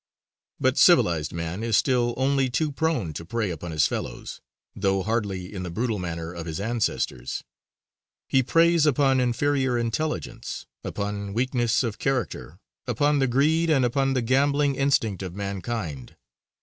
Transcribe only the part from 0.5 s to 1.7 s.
But civilized man